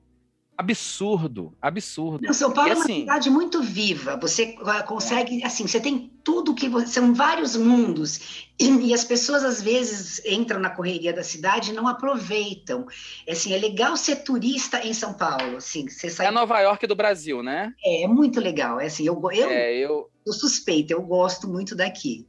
[0.60, 2.20] absurdo, absurdo.
[2.22, 4.18] Não, São Paulo e, é uma assim, cidade muito viva.
[4.18, 9.46] Você consegue, assim, você tem tudo que você, são vários mundos e, e, as pessoas
[9.46, 12.86] às vezes entram na correria da cidade e não aproveitam.
[13.26, 16.28] É, assim, é legal ser turista em São Paulo, assim, você sai...
[16.28, 17.74] É Nova York do Brasil, né?
[17.82, 18.82] É, é muito legal.
[18.82, 20.10] É assim, eu eu, é, eu...
[20.26, 22.28] eu suspeito, eu gosto muito daqui.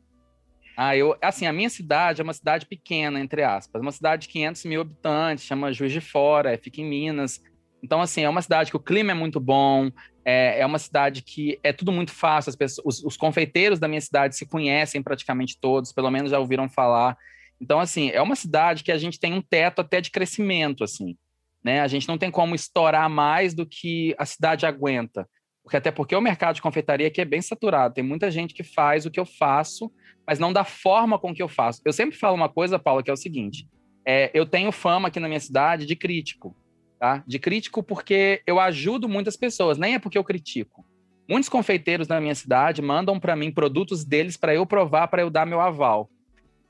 [0.76, 4.28] Ah, eu, assim, a minha cidade é uma cidade pequena, entre aspas, uma cidade de
[4.28, 7.42] 500 mil habitantes, chama Juiz de Fora, fica em Minas.
[7.82, 9.90] Então, assim, é uma cidade que o clima é muito bom,
[10.24, 13.88] é, é uma cidade que é tudo muito fácil, as pessoas, os, os, confeiteiros da
[13.88, 17.16] minha cidade se conhecem praticamente todos, pelo menos já ouviram falar.
[17.60, 21.16] Então, assim, é uma cidade que a gente tem um teto até de crescimento, assim,
[21.64, 21.80] né?
[21.80, 25.28] A gente não tem como estourar mais do que a cidade aguenta.
[25.62, 27.94] Porque até porque o mercado de confeitaria aqui é bem saturado.
[27.94, 29.92] Tem muita gente que faz o que eu faço,
[30.26, 31.80] mas não da forma com que eu faço.
[31.84, 33.68] Eu sempre falo uma coisa, Paula, que é o seguinte:
[34.06, 36.56] é, eu tenho fama aqui na minha cidade de crítico
[37.00, 37.24] tá?
[37.26, 40.84] De crítico porque eu ajudo muitas pessoas, nem é porque eu critico.
[41.26, 45.30] Muitos confeiteiros na minha cidade mandam para mim produtos deles para eu provar, para eu
[45.30, 46.10] dar meu aval.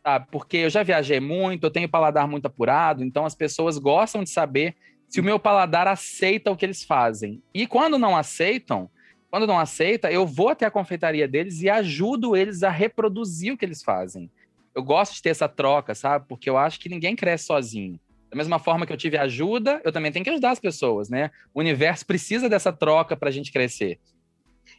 [0.03, 0.21] Tá?
[0.21, 4.31] Porque eu já viajei muito, eu tenho paladar muito apurado, então as pessoas gostam de
[4.31, 4.77] saber
[5.09, 7.43] se o meu paladar aceita o que eles fazem.
[7.53, 8.89] E quando não aceitam,
[9.31, 13.57] quando não aceita, eu vou até a confeitaria deles e ajudo eles a reproduzir o
[13.57, 14.31] que eles fazem.
[14.75, 16.27] Eu gosto de ter essa troca, sabe?
[16.29, 17.99] Porque eu acho que ninguém cresce sozinho.
[18.29, 21.31] Da mesma forma que eu tive ajuda, eu também tenho que ajudar as pessoas, né?
[21.55, 23.99] O universo precisa dessa troca para a gente crescer.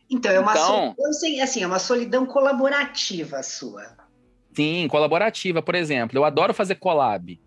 [0.09, 3.97] Então, é uma então, solidão, assim, é uma solidão colaborativa sua.
[4.53, 6.17] Sim, colaborativa, por exemplo.
[6.17, 7.39] Eu adoro fazer collab.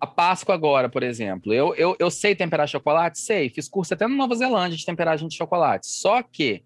[0.00, 1.52] A Páscoa agora, por exemplo.
[1.52, 3.18] Eu, eu, eu sei temperar chocolate?
[3.18, 3.48] Sei.
[3.50, 5.88] Fiz curso até na Nova Zelândia de temperagem de chocolate.
[5.88, 6.62] Só que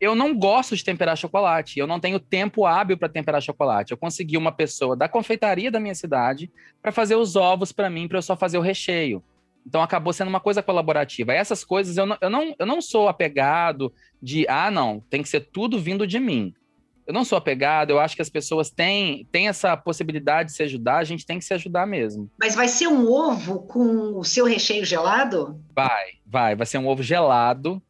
[0.00, 3.92] eu não gosto de temperar chocolate, eu não tenho tempo hábil para temperar chocolate.
[3.92, 6.50] Eu consegui uma pessoa da confeitaria da minha cidade
[6.80, 9.22] para fazer os ovos para mim, para eu só fazer o recheio.
[9.66, 11.34] Então acabou sendo uma coisa colaborativa.
[11.34, 15.28] Essas coisas eu não, eu, não, eu não sou apegado de, ah, não, tem que
[15.28, 16.54] ser tudo vindo de mim.
[17.10, 20.62] Eu não sou apegado, eu acho que as pessoas têm, têm essa possibilidade de se
[20.62, 22.30] ajudar, a gente tem que se ajudar mesmo.
[22.38, 25.60] Mas vai ser um ovo com o seu recheio gelado?
[25.74, 27.82] Vai, vai, vai ser um ovo gelado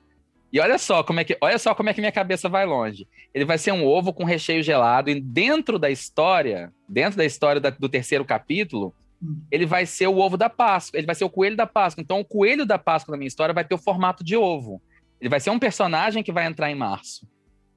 [0.51, 3.07] e olha só como é que, olha só como é que minha cabeça vai longe.
[3.35, 7.61] Ele vai ser um ovo com recheio gelado e dentro da história, dentro da história
[7.61, 9.43] da, do terceiro capítulo, hum.
[9.53, 12.01] ele vai ser o ovo da Páscoa, ele vai ser o coelho da Páscoa.
[12.01, 14.81] Então o coelho da Páscoa na minha história vai ter o formato de ovo.
[15.21, 17.29] Ele vai ser um personagem que vai entrar em março.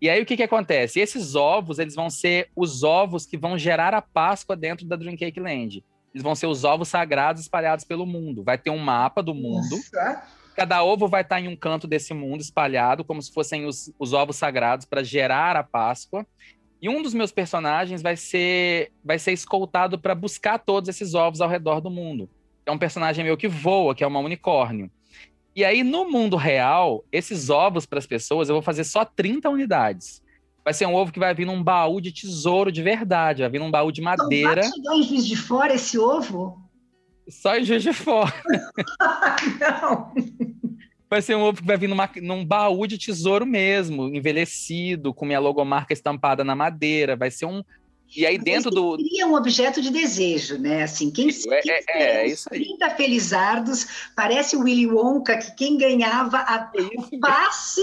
[0.03, 0.99] E aí o que que acontece?
[0.99, 5.15] Esses ovos, eles vão ser os ovos que vão gerar a Páscoa dentro da Dream
[5.15, 5.81] Cake Land.
[6.13, 8.43] Eles vão ser os ovos sagrados espalhados pelo mundo.
[8.43, 9.77] Vai ter um mapa do mundo.
[9.77, 10.23] Nossa
[10.57, 14.11] Cada ovo vai estar em um canto desse mundo, espalhado, como se fossem os, os
[14.11, 16.27] ovos sagrados para gerar a Páscoa.
[16.81, 21.39] E um dos meus personagens vai ser, vai ser escoltado para buscar todos esses ovos
[21.39, 22.29] ao redor do mundo.
[22.65, 24.91] É um personagem meu que voa, que é uma unicórnio.
[25.55, 29.49] E aí, no mundo real, esses ovos para as pessoas, eu vou fazer só 30
[29.49, 30.21] unidades.
[30.63, 33.59] vai ser um ovo que vai vir num baú de tesouro de verdade, vai vir
[33.59, 34.61] num baú de madeira.
[34.65, 36.57] Então, vai chegar em Juiz de Fora esse ovo?
[37.29, 38.33] Só em Juiz de Fora.
[39.59, 40.13] Não!
[41.09, 45.27] Vai ser um ovo que vai vir numa, num baú de tesouro mesmo, envelhecido, com
[45.27, 47.15] minha logomarca estampada na madeira.
[47.15, 47.63] Vai ser um,
[48.15, 48.97] e aí dentro do.
[48.97, 50.83] Cria um objeto de desejo, né?
[50.83, 52.65] Assim, quem, é, quem é, é, isso aí.
[52.65, 57.81] 30 felizardos, parece o Willy Wonka, que quem ganhava a é passe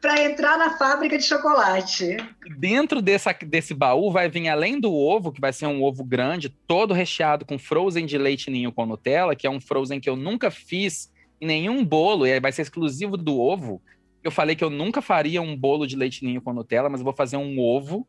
[0.00, 2.16] para entrar na fábrica de chocolate.
[2.58, 6.48] Dentro dessa, desse baú vai vir, além do ovo, que vai ser um ovo grande,
[6.48, 10.16] todo recheado com frozen de leite ninho com Nutella, que é um frozen que eu
[10.16, 13.80] nunca fiz em nenhum bolo, e vai ser exclusivo do ovo.
[14.24, 17.04] Eu falei que eu nunca faria um bolo de leite ninho com Nutella, mas eu
[17.04, 18.06] vou fazer um ovo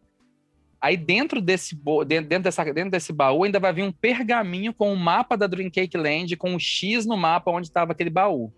[0.81, 4.97] Aí dentro desse, dentro, dessa, dentro desse baú ainda vai vir um pergaminho com o
[4.97, 8.51] mapa da Dream Cake Land, com um X no mapa onde estava aquele baú.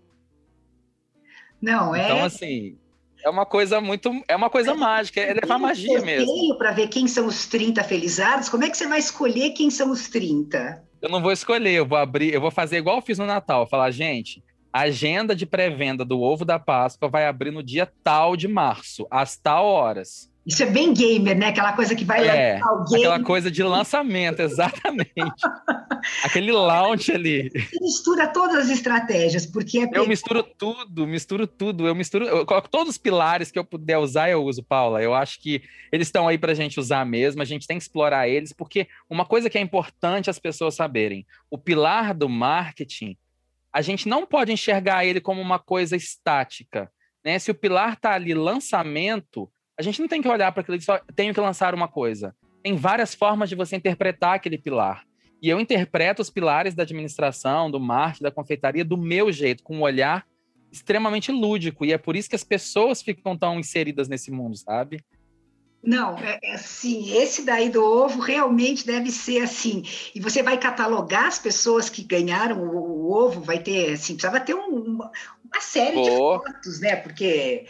[1.60, 2.04] Não, é.
[2.04, 2.76] Então, assim,
[3.24, 4.10] é uma coisa muito.
[4.28, 6.56] É uma coisa é, mágica, é levar magia mesmo.
[6.58, 9.90] Para ver quem são os 30 felizados, como é que você vai escolher quem são
[9.90, 10.82] os 30?
[11.00, 13.66] Eu não vou escolher, eu vou abrir, eu vou fazer igual eu fiz no Natal,
[13.66, 18.36] falar, gente, a agenda de pré-venda do ovo da Páscoa vai abrir no dia tal
[18.36, 20.31] de março, às tal horas.
[20.44, 21.48] Isso é bem gamer, né?
[21.48, 23.04] Aquela coisa que vai é, alguém.
[23.04, 25.12] Aquela coisa de lançamento, exatamente.
[26.24, 27.48] Aquele launch ali.
[27.48, 29.88] Você mistura todas as estratégias, porque é.
[29.92, 31.86] Eu misturo tudo, misturo tudo.
[31.86, 32.24] Eu misturo.
[32.24, 35.00] Eu coloco todos os pilares que eu puder usar, eu uso, Paula.
[35.00, 37.84] Eu acho que eles estão aí para a gente usar mesmo, a gente tem que
[37.84, 43.16] explorar eles, porque uma coisa que é importante as pessoas saberem: o pilar do marketing,
[43.72, 46.90] a gente não pode enxergar ele como uma coisa estática.
[47.24, 47.38] Né?
[47.38, 49.48] Se o pilar está ali, lançamento
[49.82, 52.34] a gente não tem que olhar para aquilo e só tenho que lançar uma coisa.
[52.62, 55.04] Tem várias formas de você interpretar aquele pilar.
[55.42, 59.78] E eu interpreto os pilares da administração, do marketing, da confeitaria do meu jeito, com
[59.78, 60.24] um olhar
[60.70, 61.84] extremamente lúdico.
[61.84, 65.04] E é por isso que as pessoas ficam tão inseridas nesse mundo, sabe?
[65.82, 69.82] Não, é, é assim, esse daí do ovo realmente deve ser assim.
[70.14, 74.38] E você vai catalogar as pessoas que ganharam o, o ovo, vai ter, assim, precisava
[74.38, 76.94] ter um, uma série de fotos, né?
[76.96, 77.66] Porque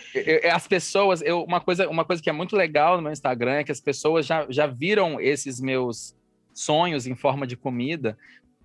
[0.52, 3.64] as pessoas, eu, uma coisa, uma coisa que é muito legal no meu Instagram é
[3.64, 6.14] que as pessoas já, já viram esses meus
[6.52, 8.18] sonhos em forma de comida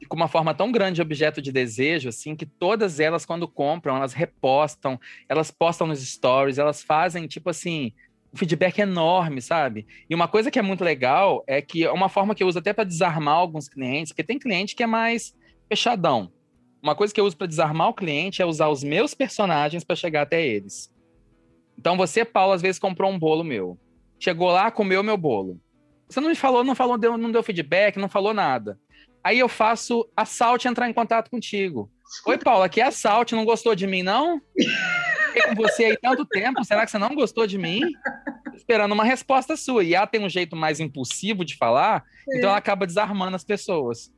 [0.06, 3.96] com uma forma tão grande de objeto de desejo, assim, que todas elas, quando compram,
[3.96, 7.94] elas repostam, elas postam nos stories, elas fazem, tipo assim,
[8.38, 9.86] feedback enorme, sabe?
[10.10, 12.60] E uma coisa que é muito legal é que é uma forma que eu uso
[12.60, 15.36] até para desarmar alguns clientes, porque tem cliente que é mais
[15.68, 16.32] fechadão.
[16.82, 19.96] Uma coisa que eu uso para desarmar o cliente é usar os meus personagens para
[19.96, 20.94] chegar até eles.
[21.78, 23.78] Então você, Paulo, às vezes comprou um bolo meu.
[24.20, 25.60] Chegou lá, comeu meu bolo.
[26.08, 28.80] Você não me falou, não falou, não deu feedback, não falou nada.
[29.24, 31.92] Aí eu faço a Salt entrar em contato contigo.
[32.26, 34.42] Oi, Paulo, aqui é a Salt, não gostou de mim, não?
[35.38, 37.82] Fiquei com você aí tanto tempo, será que você não gostou de mim?
[38.56, 39.84] Esperando uma resposta sua.
[39.84, 42.38] E ela tem um jeito mais impulsivo de falar, é.
[42.38, 44.12] então ela acaba desarmando as pessoas.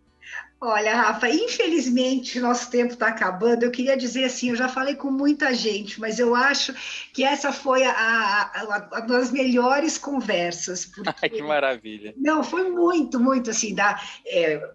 [0.61, 3.63] Olha, Rafa, infelizmente nosso tempo está acabando.
[3.63, 6.73] Eu queria dizer assim, eu já falei com muita gente, mas eu acho
[7.13, 10.85] que essa foi a, a, a das melhores conversas.
[10.85, 11.09] Porque...
[11.23, 12.13] Ai, que maravilha!
[12.17, 14.69] Não, foi muito, muito assim, da, é,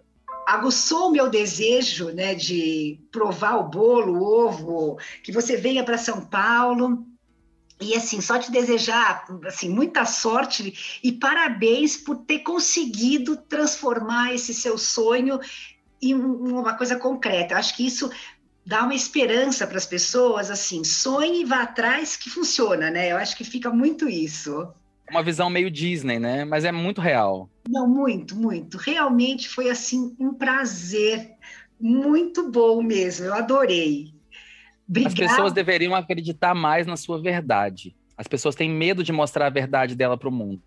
[0.45, 5.97] aguçou o meu desejo, né, de provar o bolo, o ovo, que você venha para
[5.97, 7.05] São Paulo.
[7.81, 14.53] E assim, só te desejar assim muita sorte e parabéns por ter conseguido transformar esse
[14.53, 15.39] seu sonho
[16.01, 17.57] em uma coisa concreta.
[17.57, 18.09] Acho que isso
[18.65, 23.11] dá uma esperança para as pessoas, assim, sonhe e vá atrás que funciona, né?
[23.11, 24.67] Eu acho que fica muito isso.
[25.09, 26.45] Uma visão meio Disney, né?
[26.45, 27.49] Mas é muito real.
[27.69, 28.77] Não, muito, muito.
[28.77, 31.31] Realmente foi assim um prazer
[31.79, 33.25] muito bom mesmo.
[33.25, 34.13] Eu adorei.
[35.05, 37.95] As pessoas deveriam acreditar mais na sua verdade.
[38.17, 40.61] As pessoas têm medo de mostrar a verdade dela para o mundo.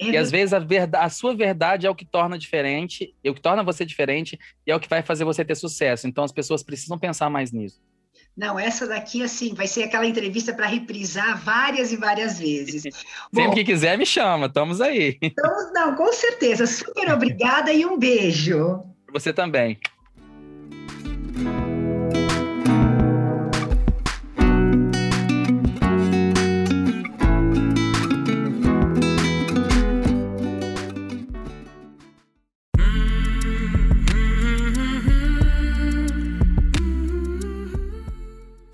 [0.00, 3.30] É e às vezes a, verdade, a sua verdade é o que torna diferente, é
[3.30, 6.06] o que torna você diferente e é o que vai fazer você ter sucesso.
[6.06, 7.80] Então as pessoas precisam pensar mais nisso.
[8.38, 12.82] Não, essa daqui, assim, vai ser aquela entrevista para reprisar várias e várias vezes.
[13.34, 15.18] Sempre Bom, que quiser, me chama, estamos aí.
[15.20, 16.64] Estamos, não, com certeza.
[16.64, 18.80] Super obrigada e um beijo.
[19.12, 19.76] Você também.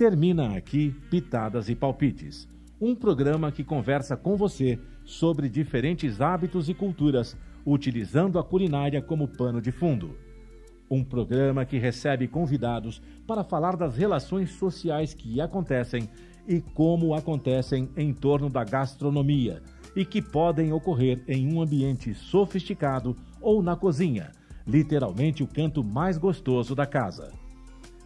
[0.05, 2.47] Termina aqui Pitadas e Palpites,
[2.79, 9.27] um programa que conversa com você sobre diferentes hábitos e culturas, utilizando a culinária como
[9.27, 10.15] pano de fundo.
[10.91, 16.07] Um programa que recebe convidados para falar das relações sociais que acontecem
[16.47, 19.63] e como acontecem em torno da gastronomia,
[19.97, 24.33] e que podem ocorrer em um ambiente sofisticado ou na cozinha,
[24.67, 27.33] literalmente o canto mais gostoso da casa.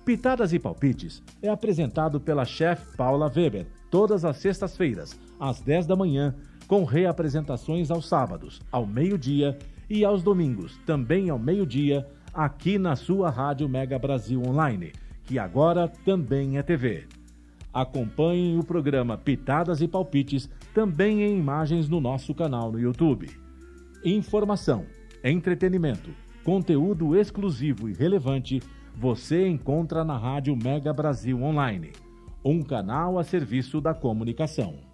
[0.08, 5.94] Pitadas e Palpites é apresentado pela chefe Paula Weber todas as sextas-feiras, às 10 da
[5.94, 6.34] manhã,
[6.66, 13.28] com reapresentações aos sábados, ao meio-dia e aos domingos, também ao meio-dia, aqui na sua
[13.28, 14.92] Rádio Mega Brasil Online,
[15.24, 17.06] que agora também é TV.
[17.70, 23.28] Acompanhem o programa Pitadas e Palpites também em imagens no nosso canal no YouTube.
[24.02, 24.86] Informação,
[25.22, 26.08] entretenimento,
[26.42, 28.62] conteúdo exclusivo e relevante
[29.00, 31.92] você encontra na Rádio Mega Brasil Online,
[32.44, 34.87] um canal a serviço da comunicação.